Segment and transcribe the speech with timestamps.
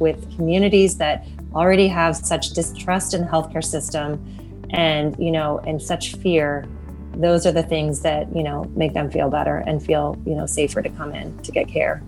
[0.00, 4.18] with communities that already have such distrust in the healthcare system
[4.70, 6.66] and, you know, and such fear,
[7.14, 10.46] those are the things that, you know, make them feel better and feel, you know,
[10.46, 12.02] safer to come in to get care.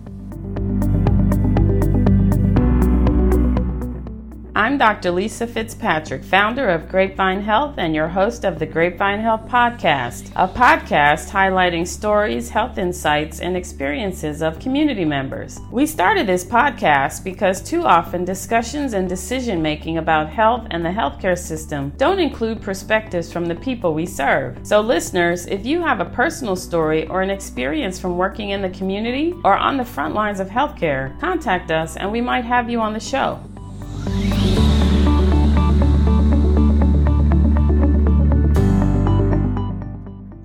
[4.63, 5.11] I'm Dr.
[5.11, 10.47] Lisa Fitzpatrick, founder of Grapevine Health and your host of the Grapevine Health Podcast, a
[10.47, 15.59] podcast highlighting stories, health insights, and experiences of community members.
[15.69, 20.91] We started this podcast because too often discussions and decision making about health and the
[20.91, 24.57] healthcare system don't include perspectives from the people we serve.
[24.65, 28.69] So, listeners, if you have a personal story or an experience from working in the
[28.69, 32.79] community or on the front lines of healthcare, contact us and we might have you
[32.79, 33.43] on the show.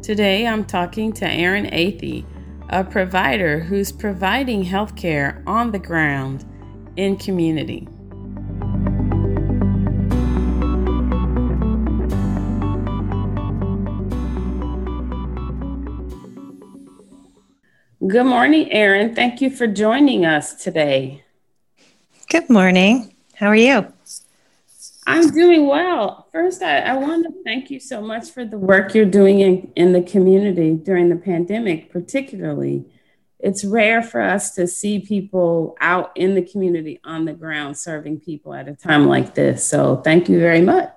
[0.09, 2.25] Today I'm talking to Erin Athey,
[2.71, 6.47] a provider who's providing healthcare on the ground
[6.97, 7.87] in community.
[18.07, 19.15] Good morning, Aaron.
[19.15, 21.23] Thank you for joining us today.
[22.31, 23.15] Good morning.
[23.35, 23.93] How are you?
[25.09, 26.29] I'm doing well.
[26.33, 29.73] First, I, I, want to thank you so much for the work you're doing in,
[29.75, 32.85] in the community during the pandemic, particularly.
[33.41, 38.21] It's rare for us to see people out in the community on the ground serving
[38.21, 39.67] people at a time like this.
[39.67, 40.93] So, thank you very much.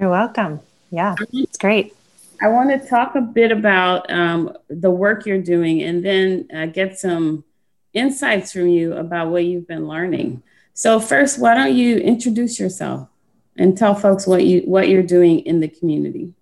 [0.00, 0.60] You're welcome.
[0.90, 1.94] Yeah, it's great.
[2.40, 6.66] I want to talk a bit about um, the work you're doing and then uh,
[6.66, 7.44] get some
[7.92, 10.42] insights from you about what you've been learning.
[10.74, 13.08] So first, why don't you introduce yourself
[13.56, 16.32] and tell folks what you what you're doing in the community?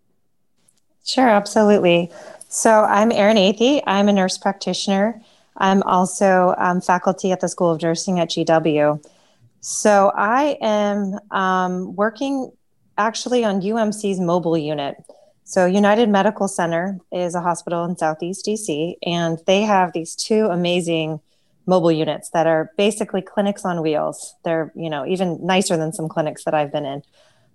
[1.05, 2.11] Sure, absolutely.
[2.49, 3.83] So I'm Erin Athey.
[3.87, 5.21] I'm a nurse practitioner.
[5.57, 9.05] I'm also um, faculty at the School of Nursing at GW.
[9.61, 12.51] So I am um, working
[12.97, 14.97] actually on UMC's mobile unit.
[15.45, 20.47] So United Medical Center is a hospital in Southeast DC, and they have these two
[20.47, 21.21] amazing
[21.67, 24.35] mobile units that are basically clinics on wheels.
[24.45, 27.03] They're, you know, even nicer than some clinics that I've been in.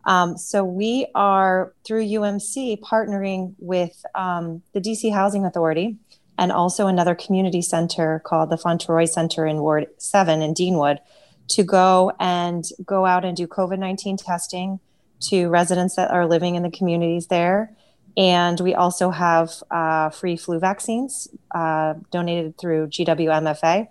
[0.06, 5.98] Um, so we are through UMC partnering with um, the DC Housing Authority
[6.38, 11.00] and also another community center called the Fauntleroy Center in Ward 7 in Deanwood
[11.48, 14.80] to go and go out and do COVID 19 testing
[15.22, 17.76] to residents that are living in the communities there.
[18.18, 23.88] And we also have uh, free flu vaccines uh, donated through GWMFA.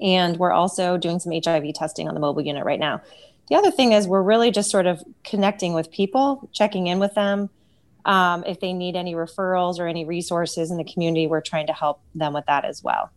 [0.00, 3.00] And we're also doing some HIV testing on the mobile unit right now.
[3.48, 7.14] The other thing is, we're really just sort of connecting with people, checking in with
[7.14, 7.48] them.
[8.04, 11.72] Um, if they need any referrals or any resources in the community, we're trying to
[11.72, 13.10] help them with that as well.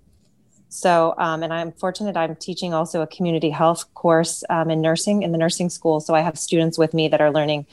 [0.69, 5.23] So, um, and I'm fortunate I'm teaching also a community health course um, in nursing
[5.23, 5.99] in the nursing school.
[5.99, 7.65] So I have students with me that are learning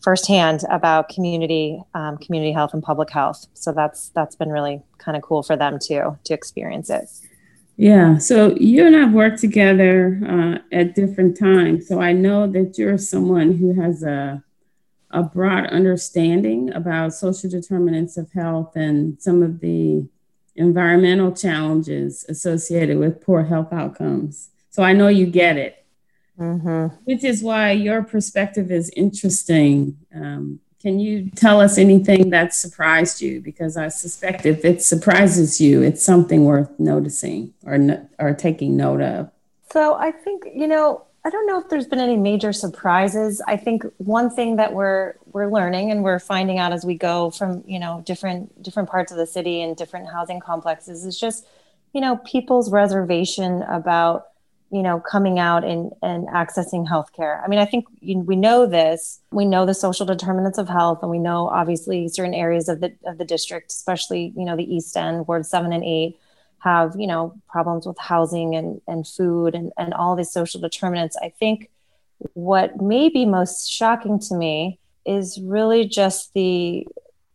[0.00, 3.46] firsthand about community um, community health and public health.
[3.54, 7.08] So that's that's been really kind of cool for them too to experience it.
[7.76, 8.18] Yeah.
[8.18, 11.86] So you and I've worked together uh, at different times.
[11.86, 14.42] So I know that you're someone who has a
[15.10, 20.06] a broad understanding about social determinants of health and some of the
[20.56, 24.50] environmental challenges associated with poor health outcomes.
[24.70, 25.84] So I know you get it,
[26.38, 26.94] mm-hmm.
[27.04, 29.96] which is why your perspective is interesting.
[30.14, 33.40] Um, can you tell us anything that surprised you?
[33.40, 39.00] Because I suspect if it surprises you, it's something worth noticing or, or taking note
[39.00, 39.30] of.
[39.72, 43.42] So I think, you know, I don't know if there's been any major surprises.
[43.48, 47.30] I think one thing that we're we're learning and we're finding out as we go
[47.30, 51.44] from, you know, different different parts of the city and different housing complexes is just,
[51.92, 54.28] you know, people's reservation about
[54.76, 57.42] you know, coming out and, and accessing healthcare.
[57.42, 59.20] I mean, I think we know this.
[59.32, 62.92] We know the social determinants of health, and we know obviously certain areas of the
[63.06, 66.18] of the district, especially you know the East End, Ward Seven and Eight,
[66.58, 71.16] have you know problems with housing and and food and and all these social determinants.
[71.22, 71.70] I think
[72.34, 76.86] what may be most shocking to me is really just the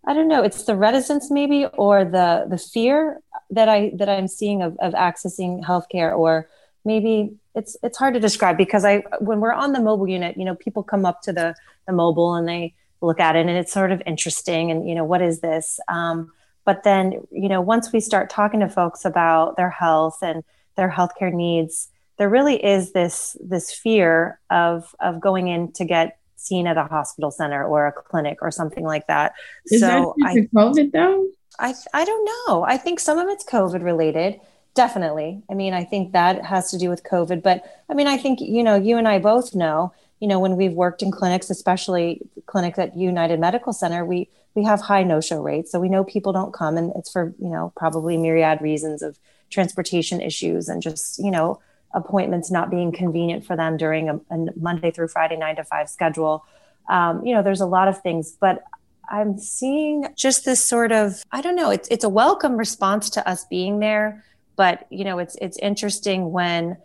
[0.06, 4.28] I don't know, it's the reticence maybe or the the fear that I that I'm
[4.28, 6.48] seeing of, of accessing healthcare or
[6.86, 10.46] maybe it's it's hard to describe because I when we're on the mobile unit, you
[10.46, 11.56] know, people come up to the
[11.88, 15.04] the mobile and they look at it and it's sort of interesting and you know
[15.04, 15.80] what is this?
[15.88, 16.32] Um,
[16.66, 20.44] but then you know once we start talking to folks about their health and
[20.76, 26.18] their healthcare needs, there really is this this fear of of going in to get
[26.36, 29.34] seen at a hospital center or a clinic or something like that.
[29.68, 31.28] Is so that I, COVID though?
[31.60, 32.64] I I don't know.
[32.64, 34.40] I think some of it's COVID related
[34.74, 35.42] definitely.
[35.50, 38.40] I mean, I think that has to do with COVID, but I mean, I think,
[38.42, 42.22] you know, you and I both know, you know, when we've worked in clinics, especially
[42.46, 45.72] clinics at United Medical Center, we, we have high no-show rates.
[45.72, 49.18] So we know people don't come and it's for, you know, probably myriad reasons of
[49.50, 51.60] transportation issues and just, you know,
[51.94, 55.90] appointments not being convenient for them during a, a Monday through Friday, nine to five
[55.90, 56.46] schedule.
[56.90, 58.64] Um, you know, there's a lot of things, but
[59.10, 63.28] I'm seeing just this sort of, I don't know, it's, it's a welcome response to
[63.28, 64.24] us being there.
[64.62, 66.78] But, you know, it's, it's interesting when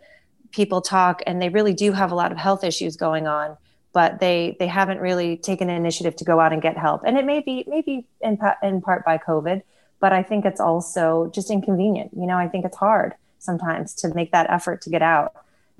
[0.49, 3.55] people talk and they really do have a lot of health issues going on
[3.93, 7.01] but they they haven't really taken an initiative to go out and get help.
[7.05, 9.61] And it may be maybe in, in part by covid
[9.99, 12.09] but i think it's also just inconvenient.
[12.19, 15.33] You know i think it's hard sometimes to make that effort to get out.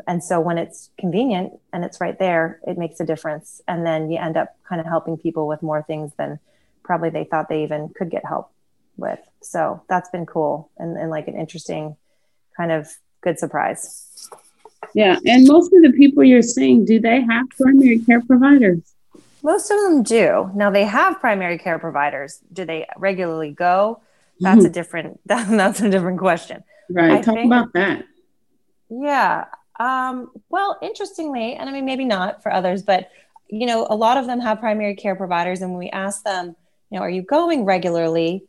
[0.07, 3.61] And so when it's convenient and it's right there it makes a difference.
[3.67, 6.39] And then you end up kind of helping people with more things than
[6.83, 8.51] probably they thought they even could get help
[8.97, 11.95] with so that's been cool and, and like an interesting
[12.55, 12.87] kind of
[13.21, 14.29] good surprise
[14.93, 18.79] yeah and most of the people you're seeing do they have primary care providers
[19.43, 24.01] most of them do now they have primary care providers do they regularly go
[24.39, 24.67] that's mm-hmm.
[24.67, 27.11] a different that's a different question Right.
[27.11, 28.05] I Talk think, about that.
[28.89, 29.45] Yeah.
[29.79, 33.09] Um, well, interestingly, and I mean, maybe not for others, but
[33.49, 36.55] you know, a lot of them have primary care providers, and when we ask them,
[36.89, 38.43] you know, are you going regularly?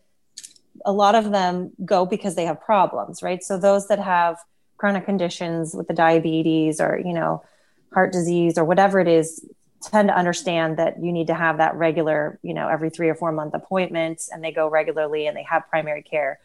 [0.84, 3.42] A lot of them go because they have problems, right?
[3.42, 4.38] So those that have
[4.76, 7.42] chronic conditions with the diabetes or you know,
[7.92, 9.44] heart disease or whatever it is,
[9.80, 13.14] tend to understand that you need to have that regular, you know, every three or
[13.14, 16.40] four month appointments, and they go regularly and they have primary care.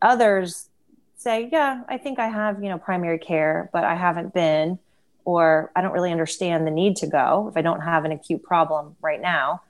[0.00, 0.68] Others
[1.16, 4.78] say, yeah, I think I have, you know, primary care, but I haven't been,
[5.24, 8.42] or I don't really understand the need to go if I don't have an acute
[8.42, 9.62] problem right now.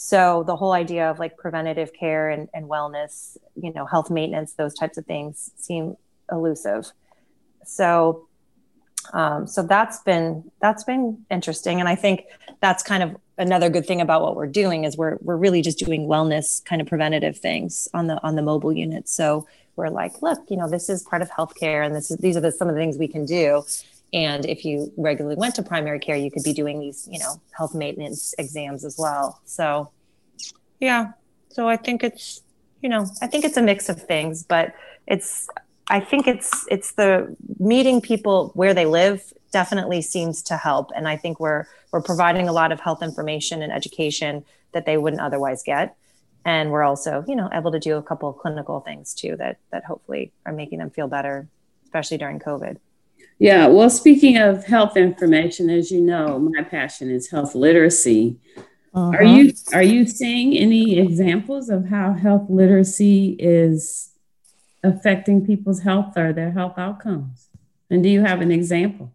[0.00, 4.52] So the whole idea of like preventative care and, and wellness, you know, health maintenance,
[4.52, 5.96] those types of things seem
[6.30, 6.92] elusive.
[7.64, 8.24] So
[9.12, 12.24] um, so that's been that's been interesting and i think
[12.60, 15.78] that's kind of another good thing about what we're doing is we're we're really just
[15.78, 19.46] doing wellness kind of preventative things on the on the mobile unit so
[19.78, 22.40] we're like, look, you know, this is part of healthcare, and this is these are
[22.40, 23.62] the, some of the things we can do.
[24.12, 27.40] And if you regularly went to primary care, you could be doing these, you know,
[27.56, 29.40] health maintenance exams as well.
[29.44, 29.90] So,
[30.80, 31.12] yeah.
[31.50, 32.42] So I think it's,
[32.80, 34.74] you know, I think it's a mix of things, but
[35.06, 35.48] it's,
[35.88, 41.08] I think it's it's the meeting people where they live definitely seems to help, and
[41.08, 45.22] I think we're we're providing a lot of health information and education that they wouldn't
[45.22, 45.96] otherwise get
[46.48, 49.58] and we're also you know able to do a couple of clinical things too that
[49.70, 51.46] that hopefully are making them feel better
[51.84, 52.78] especially during covid
[53.38, 58.38] yeah well speaking of health information as you know my passion is health literacy
[58.94, 59.16] uh-huh.
[59.16, 64.12] are you are you seeing any examples of how health literacy is
[64.82, 67.48] affecting people's health or their health outcomes
[67.90, 69.12] and do you have an example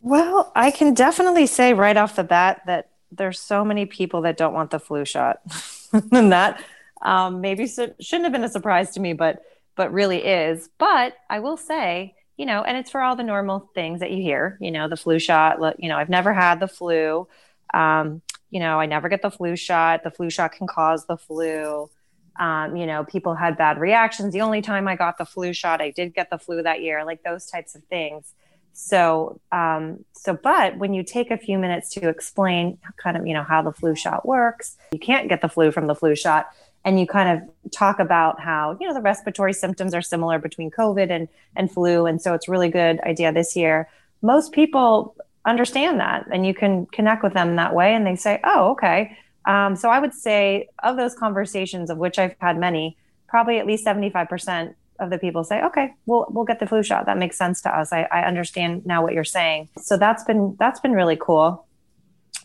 [0.00, 4.36] well i can definitely say right off the bat that there's so many people that
[4.36, 5.40] don't want the flu shot
[6.12, 6.62] and that
[7.02, 9.42] um, maybe shouldn't have been a surprise to me, but
[9.74, 10.68] but really is.
[10.78, 14.22] But I will say, you know, and it's for all the normal things that you
[14.22, 14.56] hear.
[14.60, 15.58] You know, the flu shot.
[15.78, 17.28] You know, I've never had the flu.
[17.74, 20.04] Um, you know, I never get the flu shot.
[20.04, 21.90] The flu shot can cause the flu.
[22.38, 24.32] Um, you know, people had bad reactions.
[24.32, 27.04] The only time I got the flu shot, I did get the flu that year.
[27.04, 28.34] Like those types of things.
[28.74, 33.34] So, um, so, but when you take a few minutes to explain kind of, you
[33.34, 36.46] know, how the flu shot works, you can't get the flu from the flu shot.
[36.84, 40.70] And you kind of talk about how, you know, the respiratory symptoms are similar between
[40.70, 42.06] COVID and, and flu.
[42.06, 43.88] And so it's really good idea this year.
[44.20, 47.94] Most people understand that and you can connect with them that way.
[47.94, 49.16] And they say, oh, okay.
[49.44, 52.96] Um, so I would say of those conversations, of which I've had many,
[53.28, 57.06] probably at least 75% of the people say, okay, we'll we'll get the flu shot.
[57.06, 57.92] That makes sense to us.
[57.92, 59.68] I, I understand now what you're saying.
[59.78, 61.66] So that's been that's been really cool.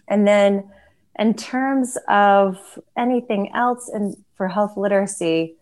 [0.08, 0.70] And then
[1.20, 2.58] in terms of
[2.98, 5.56] anything else and for health literacy,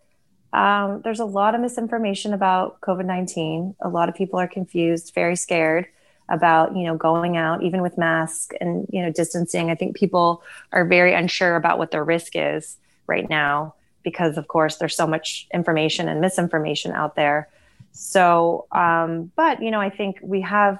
[0.52, 3.74] um, there's a lot of misinformation about COVID-19.
[3.80, 5.86] A lot of people are confused, very scared
[6.28, 9.70] about you know going out even with masks and you know distancing.
[9.70, 10.42] I think people
[10.72, 13.74] are very unsure about what their risk is right now
[14.06, 17.48] because of course there's so much information and misinformation out there
[17.90, 20.78] so um, but you know i think we have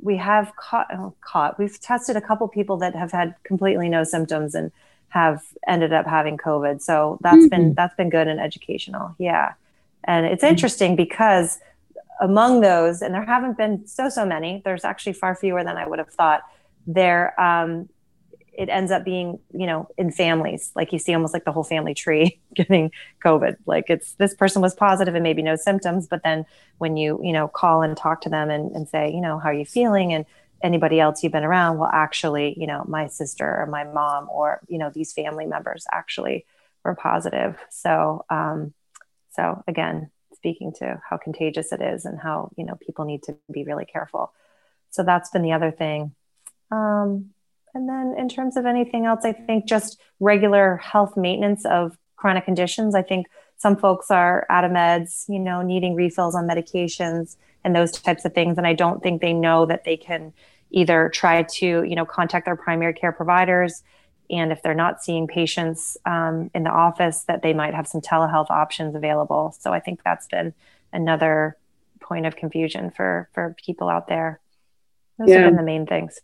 [0.00, 4.02] we have caught, oh, caught we've tested a couple people that have had completely no
[4.02, 4.72] symptoms and
[5.12, 7.48] have ended up having covid so that's mm-hmm.
[7.48, 9.52] been that's been good and educational yeah
[10.04, 10.52] and it's mm-hmm.
[10.52, 11.58] interesting because
[12.20, 15.86] among those and there haven't been so so many there's actually far fewer than i
[15.86, 16.42] would have thought
[16.86, 17.88] there um,
[18.52, 21.64] it ends up being, you know, in families, like you see almost like the whole
[21.64, 22.90] family tree getting
[23.24, 23.56] COVID.
[23.66, 26.44] Like it's this person was positive and maybe no symptoms, but then
[26.78, 29.48] when you, you know, call and talk to them and, and say, you know, how
[29.48, 30.12] are you feeling?
[30.12, 30.26] And
[30.62, 34.60] anybody else you've been around, well, actually, you know, my sister or my mom or,
[34.68, 36.46] you know, these family members actually
[36.84, 37.58] were positive.
[37.70, 38.72] So, um,
[39.34, 43.36] so again, speaking to how contagious it is and how, you know, people need to
[43.50, 44.32] be really careful.
[44.90, 46.14] So that's been the other thing.
[46.70, 47.30] Um,
[47.74, 52.44] and then in terms of anything else, I think just regular health maintenance of chronic
[52.44, 52.94] conditions.
[52.94, 53.26] I think
[53.56, 58.24] some folks are out of meds, you know, needing refills on medications and those types
[58.24, 58.58] of things.
[58.58, 60.32] And I don't think they know that they can
[60.72, 63.82] either try to, you know, contact their primary care providers.
[64.30, 68.00] And if they're not seeing patients um, in the office, that they might have some
[68.00, 69.54] telehealth options available.
[69.60, 70.54] So I think that's been
[70.92, 71.56] another
[72.00, 74.40] point of confusion for for people out there.
[75.18, 75.38] Those yeah.
[75.40, 76.20] have been the main things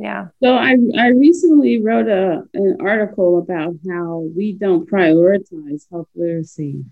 [0.00, 6.08] yeah so i i recently wrote a an article about how we don't prioritize health
[6.14, 6.84] literacy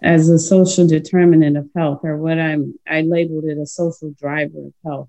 [0.00, 4.66] as a social determinant of health or what i'm i labeled it a social driver
[4.66, 5.08] of health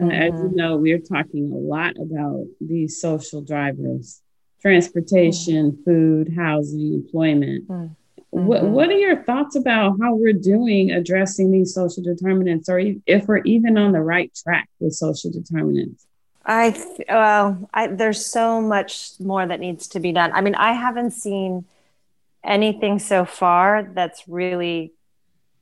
[0.00, 0.10] mm-hmm.
[0.10, 0.56] as you mm-hmm.
[0.56, 4.22] know we're talking a lot about these social drivers
[4.60, 5.84] transportation mm-hmm.
[5.84, 7.92] food housing employment mm-hmm.
[8.32, 13.26] What, what are your thoughts about how we're doing addressing these social determinants or if
[13.26, 16.06] we're even on the right track with social determinants
[16.44, 16.74] I
[17.08, 20.32] well, I, there's so much more that needs to be done.
[20.32, 21.64] I mean, I haven't seen
[22.42, 24.92] anything so far that's really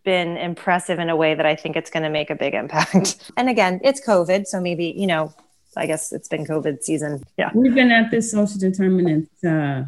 [0.08, 3.30] been impressive in a way that I think it's going to make a big impact.
[3.36, 5.34] and again, it's COVID, so maybe you know,
[5.76, 7.22] I guess it's been COVID season.
[7.36, 9.82] Yeah, we've been at this social determinant uh,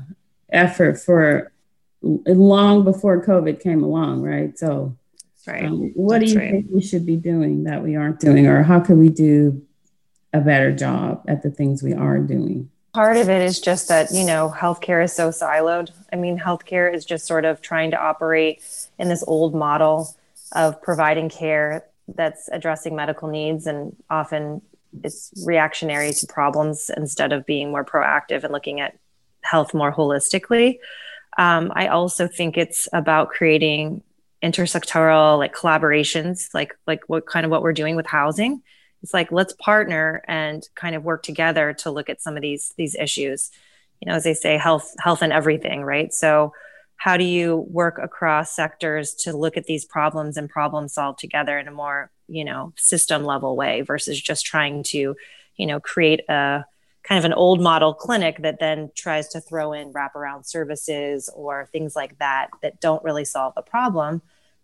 [0.52, 1.52] effort for
[2.02, 4.58] long before COVID came along, right?
[4.58, 4.94] So,
[5.46, 5.64] right.
[5.64, 6.50] Um, what that's do you right.
[6.50, 9.62] think we should be doing that we aren't doing, or how can we do
[10.34, 12.70] a better job at the things we are doing.
[12.92, 15.90] Part of it is just that, you know, healthcare is so siloed.
[16.12, 18.62] I mean, healthcare is just sort of trying to operate
[18.98, 20.14] in this old model
[20.52, 24.60] of providing care that's addressing medical needs and often
[25.04, 28.98] it's reactionary to problems instead of being more proactive and looking at
[29.42, 30.78] health more holistically.
[31.38, 34.02] Um, I also think it's about creating
[34.42, 38.62] intersectoral like collaborations, like like what kind of what we're doing with housing
[39.02, 42.74] it's like let's partner and kind of work together to look at some of these
[42.76, 43.50] these issues.
[44.00, 46.12] You know as they say health health and everything right?
[46.12, 46.52] So
[46.96, 51.58] how do you work across sectors to look at these problems and problem solve together
[51.58, 55.16] in a more you know system level way versus just trying to
[55.56, 56.64] you know create a
[57.02, 61.66] kind of an old model clinic that then tries to throw in wraparound services or
[61.72, 64.20] things like that that don't really solve the problem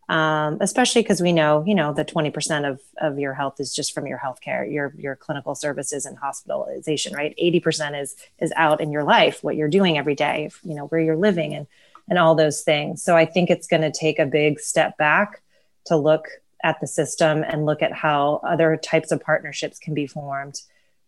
[0.08, 3.92] um, especially because we know, you know, the 20% of, of your health is just
[3.92, 7.34] from your healthcare, your, your clinical services and hospitalization, right?
[7.42, 11.00] 80% is, is out in your life, what you're doing every day, you know, where
[11.00, 11.66] you're living and,
[12.08, 13.02] and all those things.
[13.02, 15.42] So I think it's going to take a big step back
[15.86, 16.28] to look
[16.62, 20.60] at the system and look at how other types of partnerships can be formed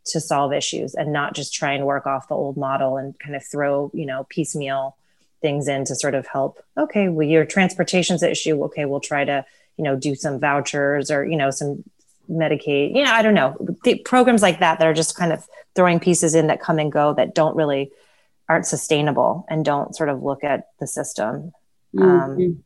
[0.06, 3.36] to solve issues and not just try and work off the old model and kind
[3.36, 4.96] of throw, you know, piecemeal
[5.40, 8.62] things in to sort of help okay well your transportation's an issue.
[8.64, 9.44] Okay we'll try to
[9.76, 11.84] you know do some vouchers or you know some
[12.30, 13.56] medicaid you know i don't know.
[13.84, 16.92] The programs like that that are just kind of throwing pieces in that come and
[16.92, 17.90] go that don't really
[18.48, 21.52] aren't sustainable and don't sort of look at the system.
[21.96, 22.02] Mm-hmm.
[22.02, 22.64] um,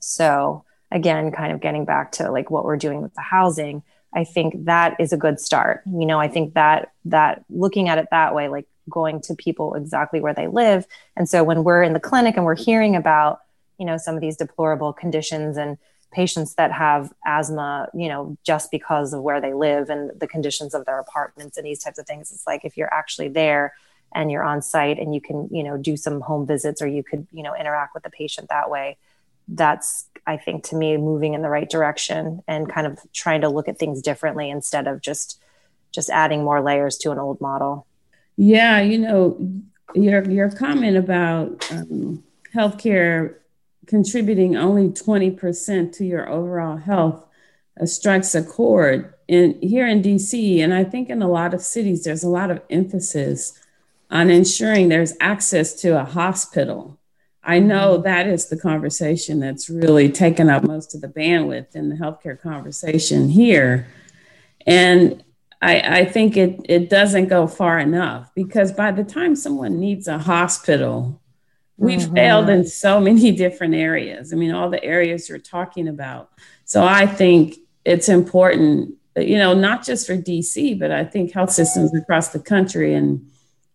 [0.00, 4.24] so again kind of getting back to like what we're doing with the housing i
[4.24, 5.82] think that is a good start.
[5.86, 9.74] You know i think that that looking at it that way like going to people
[9.74, 10.86] exactly where they live.
[11.16, 13.40] And so when we're in the clinic and we're hearing about,
[13.78, 15.78] you know, some of these deplorable conditions and
[16.10, 20.74] patients that have asthma, you know, just because of where they live and the conditions
[20.74, 23.74] of their apartments and these types of things, it's like if you're actually there
[24.14, 27.02] and you're on site and you can, you know, do some home visits or you
[27.02, 28.96] could, you know, interact with the patient that way.
[29.48, 33.48] That's, I think, to me, moving in the right direction and kind of trying to
[33.48, 35.40] look at things differently instead of just
[35.90, 37.86] just adding more layers to an old model.
[38.40, 39.62] Yeah, you know,
[39.96, 42.22] your your comment about um,
[42.54, 43.34] healthcare
[43.86, 47.24] contributing only 20% to your overall health
[47.80, 49.12] uh, strikes a chord.
[49.26, 52.50] In here in DC, and I think in a lot of cities, there's a lot
[52.50, 53.58] of emphasis
[54.10, 56.96] on ensuring there's access to a hospital.
[57.42, 58.04] I know mm-hmm.
[58.04, 62.40] that is the conversation that's really taken up most of the bandwidth in the healthcare
[62.40, 63.88] conversation here.
[64.64, 65.24] And
[65.60, 70.06] I, I think it, it doesn't go far enough because by the time someone needs
[70.06, 71.20] a hospital,
[71.76, 72.14] we've mm-hmm.
[72.14, 74.32] failed in so many different areas.
[74.32, 76.30] I mean, all the areas you're talking about.
[76.64, 81.50] So I think it's important, you know, not just for DC, but I think health
[81.50, 83.26] systems across the country and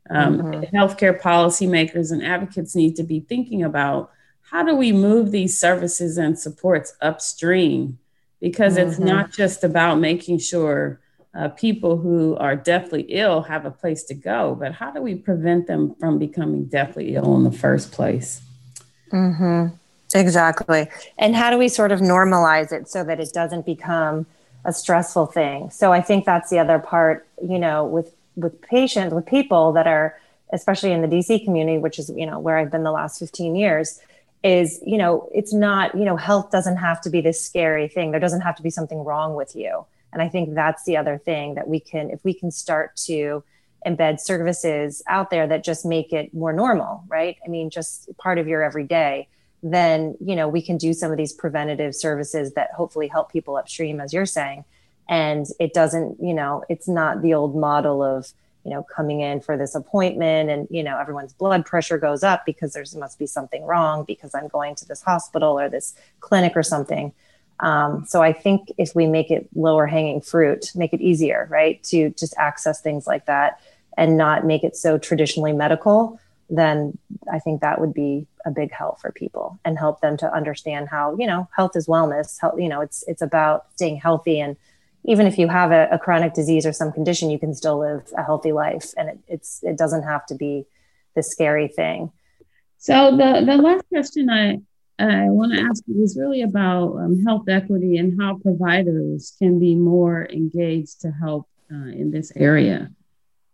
[0.09, 0.75] Um, mm-hmm.
[0.75, 4.11] Healthcare policymakers and advocates need to be thinking about
[4.51, 7.97] how do we move these services and supports upstream?
[8.39, 8.89] Because mm-hmm.
[8.89, 10.99] it's not just about making sure
[11.35, 15.15] uh, people who are deathly ill have a place to go, but how do we
[15.15, 18.41] prevent them from becoming deathly ill in the first place?
[19.11, 19.75] Mm-hmm.
[20.15, 20.87] Exactly.
[21.17, 24.27] And how do we sort of normalize it so that it doesn't become
[24.63, 25.71] a stressful thing?
[25.71, 29.85] So I think that's the other part, you know, with with patients, with people that
[29.85, 30.19] are
[30.53, 33.55] especially in the DC community, which is, you know, where I've been the last 15
[33.55, 33.99] years,
[34.43, 38.11] is, you know, it's not, you know, health doesn't have to be this scary thing.
[38.11, 39.85] There doesn't have to be something wrong with you.
[40.13, 43.43] And I think that's the other thing that we can, if we can start to
[43.85, 47.37] embed services out there that just make it more normal, right?
[47.45, 49.27] I mean, just part of your everyday
[49.63, 53.55] then you know we can do some of these preventative services that hopefully help people
[53.55, 54.65] upstream as you're saying
[55.07, 58.33] and it doesn't you know it's not the old model of
[58.65, 62.45] you know coming in for this appointment and you know everyone's blood pressure goes up
[62.45, 66.51] because there must be something wrong because i'm going to this hospital or this clinic
[66.57, 67.13] or something
[67.59, 71.83] um, so i think if we make it lower hanging fruit make it easier right
[71.83, 73.59] to just access things like that
[73.97, 76.19] and not make it so traditionally medical
[76.49, 76.97] then
[77.31, 80.89] I think that would be a big help for people and help them to understand
[80.89, 82.39] how, you know, health is wellness.
[82.39, 84.55] Health, you know, it's it's about staying healthy and
[85.05, 88.03] even if you have a, a chronic disease or some condition, you can still live
[88.15, 88.93] a healthy life.
[88.95, 90.65] And it, it's it doesn't have to be
[91.15, 92.11] the scary thing.
[92.77, 94.61] So the the last question I
[94.99, 99.59] I want to ask you is really about um, health equity and how providers can
[99.59, 102.91] be more engaged to help uh, in this area.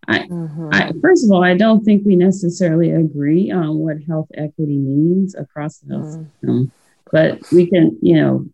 [0.07, 0.69] I, mm-hmm.
[0.71, 5.35] I, first of all, I don't think we necessarily agree on what health equity means
[5.35, 6.23] across the health mm-hmm.
[6.23, 6.71] system,
[7.11, 8.45] but we can, you know,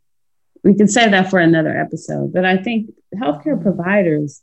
[0.64, 2.34] we can say that for another episode.
[2.34, 4.42] But I think healthcare providers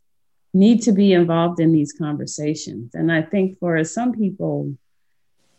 [0.54, 4.76] need to be involved in these conversations, and I think for some people,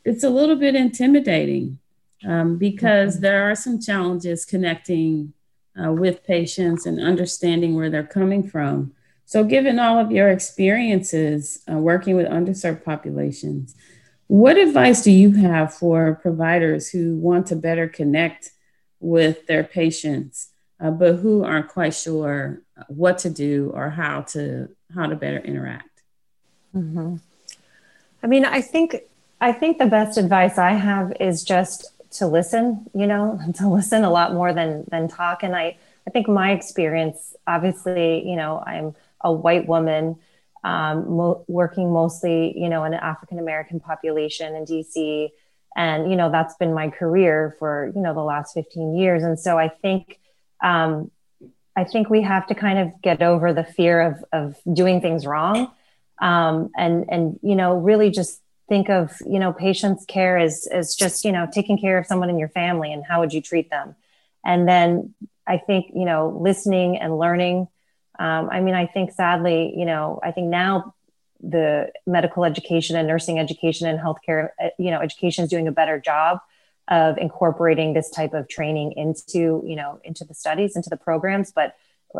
[0.03, 1.79] it's a little bit intimidating
[2.25, 5.33] um, because there are some challenges connecting
[5.81, 8.93] uh, with patients and understanding where they're coming from.
[9.25, 13.75] So, given all of your experiences uh, working with underserved populations,
[14.27, 18.51] what advice do you have for providers who want to better connect
[18.99, 24.69] with their patients, uh, but who aren't quite sure what to do or how to
[24.93, 26.01] how to better interact?
[26.75, 27.15] Mm-hmm.
[28.21, 28.95] I mean, I think
[29.41, 32.85] I think the best advice I have is just to listen.
[32.93, 35.43] You know, to listen a lot more than than talk.
[35.43, 40.17] And I I think my experience, obviously, you know, I'm a white woman
[40.63, 45.29] um, mo- working mostly, you know, in an African American population in DC.
[45.75, 49.23] And, you know, that's been my career for, you know, the last 15 years.
[49.23, 50.19] And so I think,
[50.63, 51.09] um,
[51.75, 55.25] I think we have to kind of get over the fear of, of doing things
[55.25, 55.71] wrong.
[56.21, 60.95] Um, and, and, you know, really just think of, you know, patients care as, as
[60.95, 63.69] just, you know, taking care of someone in your family and how would you treat
[63.69, 63.95] them?
[64.45, 65.13] And then
[65.45, 67.67] I think, you know, listening and learning
[68.19, 70.93] um, I mean, I think sadly, you know, I think now
[71.41, 75.71] the medical education and nursing education and healthcare, uh, you know, education is doing a
[75.71, 76.39] better job
[76.89, 81.51] of incorporating this type of training into, you know, into the studies, into the programs.
[81.51, 81.75] But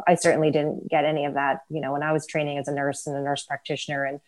[0.08, 2.74] I certainly didn't get any of that, you know, when I was training as a
[2.74, 4.20] nurse and a nurse practitioner, and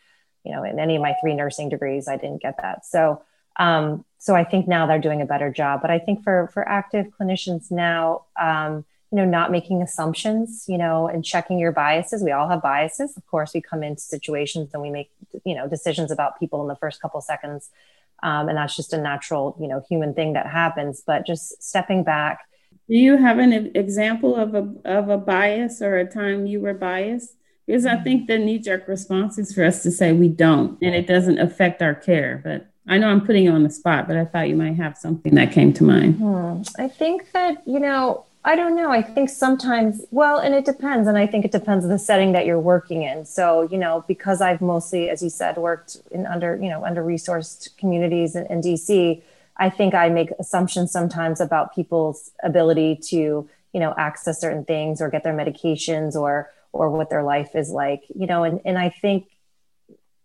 [0.45, 2.85] you know, in any of my three nursing degrees, I didn't get that.
[2.85, 3.21] So,
[3.57, 5.81] um, so I think now they're doing a better job.
[5.81, 8.25] But I think for for active clinicians now.
[8.39, 12.61] Um, you know not making assumptions you know and checking your biases we all have
[12.61, 15.09] biases of course we come into situations and we make
[15.45, 17.69] you know decisions about people in the first couple seconds
[18.23, 22.03] um, and that's just a natural you know human thing that happens but just stepping
[22.03, 22.39] back
[22.89, 26.73] do you have an example of a of a bias or a time you were
[26.73, 30.95] biased because i think the knee-jerk response is for us to say we don't and
[30.95, 34.15] it doesn't affect our care but I know I'm putting you on the spot, but
[34.15, 36.17] I thought you might have something that came to mind.
[36.17, 36.61] Hmm.
[36.77, 38.91] I think that, you know, I don't know.
[38.91, 41.07] I think sometimes, well, and it depends.
[41.07, 43.25] And I think it depends on the setting that you're working in.
[43.25, 47.03] So, you know, because I've mostly, as you said, worked in under, you know, under
[47.03, 49.23] resourced communities in, in DC,
[49.57, 55.01] I think I make assumptions sometimes about people's ability to, you know, access certain things
[55.01, 58.77] or get their medications or, or what their life is like, you know, and, and
[58.77, 59.27] I think,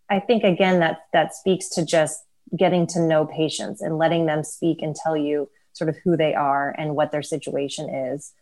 [0.09, 2.25] I think again, that, that speaks to just
[2.57, 6.35] getting to know patients and letting them speak and tell you, sort of who they
[6.35, 8.33] are and what their situation is.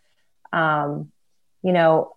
[0.51, 1.12] Um,
[1.62, 2.16] you know,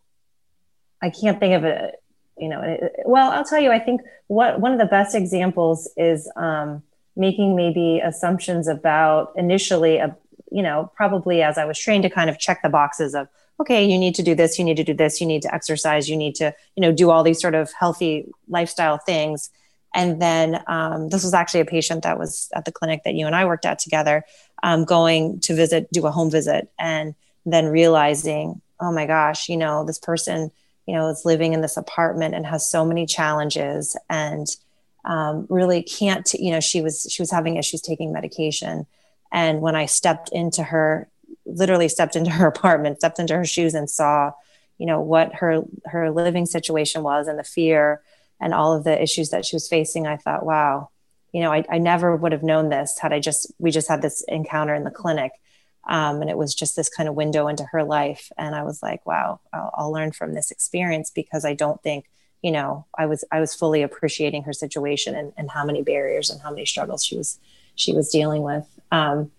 [1.01, 1.95] I can't think of it.
[2.37, 3.71] You know, it, well, I'll tell you.
[3.71, 6.81] I think what one of the best examples is um,
[7.17, 10.15] making maybe assumptions about initially, a,
[10.49, 13.27] you know, probably as I was trained to kind of check the boxes of,
[13.61, 16.09] okay, you need to do this, you need to do this, you need to exercise,
[16.09, 19.51] you need to, you know, do all these sort of healthy lifestyle things
[19.93, 23.25] And then um, this was actually a patient that was at the clinic that you
[23.25, 24.23] and I worked at together,
[24.63, 27.13] um, going to visit, do a home visit, and
[27.45, 30.51] then realizing, oh my gosh, you know, this person,
[30.87, 34.47] you know, is living in this apartment and has so many challenges and
[35.03, 38.85] um, really can't, you know, she was she was having issues taking medication.
[39.33, 41.09] And when I stepped into her,
[41.55, 44.31] literally stepped into her apartment, stepped into her shoes, and saw,
[44.77, 48.01] you know, what her her living situation was and the fear
[48.41, 50.89] and all of the issues that she was facing, I thought, wow,
[51.31, 54.01] you know, I, I never would have known this had I just, we just had
[54.01, 55.31] this encounter in the clinic.
[55.87, 58.31] Um, and it was just this kind of window into her life.
[58.37, 62.05] And I was like, wow, I'll, I'll learn from this experience because I don't think,
[62.41, 66.29] you know, I was, I was fully appreciating her situation and, and how many barriers
[66.29, 67.39] and how many struggles she was,
[67.75, 68.67] she was dealing with.
[68.91, 69.31] Um,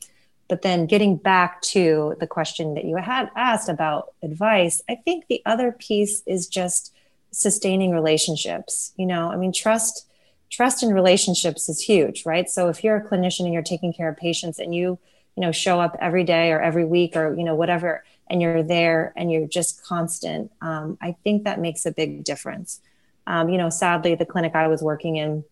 [0.53, 5.25] but then getting back to the question that you had asked about advice, I think
[5.27, 6.95] the other piece is just
[7.31, 8.93] sustaining relationships.
[8.97, 10.07] You know i mean trust
[10.51, 12.51] trust in relationships is huge right?
[12.51, 14.99] So if you're a clinician and you're taking care of patients and you
[15.37, 18.63] you know show up every day or every week or you know whatever and you're
[18.63, 22.83] there and you're just constant um, i think that makes a big difference.
[23.27, 25.45] Um, you know sadly the clinic i was working in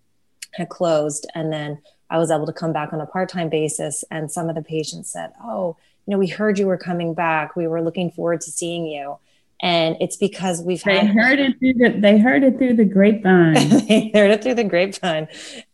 [0.53, 4.31] had closed and then i was able to come back on a part-time basis and
[4.31, 5.77] some of the patients said oh
[6.11, 7.55] you know we heard you were coming back.
[7.55, 9.19] We were looking forward to seeing you.
[9.63, 12.85] And it's because we've they had, heard it through the they heard it through the
[12.85, 13.55] grapevine.
[13.87, 15.29] They heard it through the grapevine.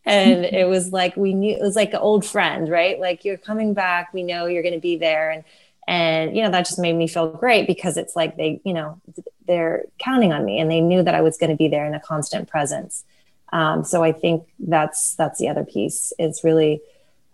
[0.05, 3.01] And it was like we knew it was like an old friend right?
[3.01, 4.13] Like you're coming back.
[4.13, 5.31] We know you're going to be there.
[5.31, 5.45] And
[5.89, 9.01] and you know that just made me feel great because it's like they you know
[9.47, 11.95] they're counting on me and they knew that i was going to be there in
[11.95, 13.05] a constant presence
[13.53, 16.81] um, so i think that's that's the other piece is really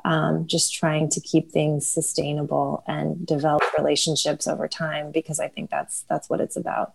[0.04, 5.70] um, just trying to keep things sustainable and develop relationships over time because I think
[5.70, 6.94] that's that's what it's about.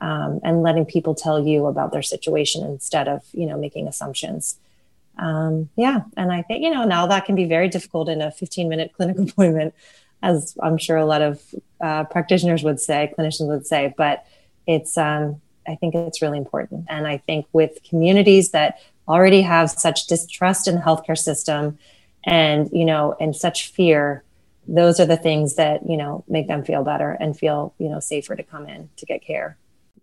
[0.00, 4.58] Um, and letting people tell you about their situation instead of you know making assumptions.
[5.18, 8.30] Um, yeah, and I think you know now that can be very difficult in a
[8.30, 9.74] 15 minute clinic appointment,
[10.22, 11.42] as I'm sure a lot of
[11.80, 14.24] uh, practitioners would say, clinicians would say, but
[14.66, 16.86] it's um, I think it's really important.
[16.88, 21.78] And I think with communities that already have such distrust in the healthcare system
[22.24, 24.22] and you know and such fear
[24.68, 28.00] those are the things that you know make them feel better and feel you know
[28.00, 29.56] safer to come in to get care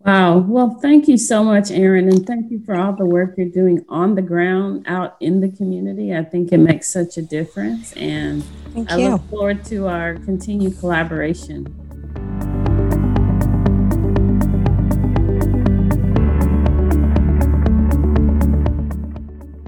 [0.05, 3.47] wow well thank you so much erin and thank you for all the work you're
[3.47, 7.91] doing on the ground out in the community i think it makes such a difference
[7.93, 8.41] and
[8.73, 9.09] thank i you.
[9.09, 11.75] look forward to our continued collaboration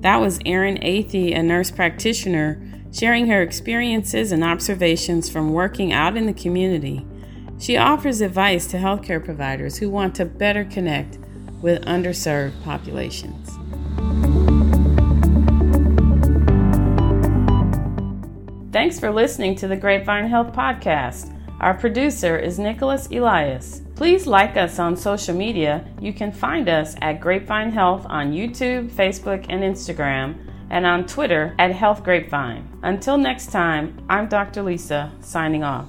[0.05, 2.61] That was Erin Athey, a nurse practitioner,
[2.93, 7.03] sharing her experiences and observations from working out in the community.
[7.57, 11.17] She offers advice to healthcare providers who want to better connect
[11.59, 13.49] with underserved populations.
[18.71, 21.35] Thanks for listening to the Grapevine Health Podcast.
[21.59, 23.81] Our producer is Nicholas Elias.
[23.95, 25.85] Please like us on social media.
[26.01, 30.35] You can find us at Grapevine Health on YouTube, Facebook, and Instagram,
[30.69, 32.67] and on Twitter at Health Grapevine.
[32.83, 34.63] Until next time, I'm Dr.
[34.63, 35.87] Lisa, signing off.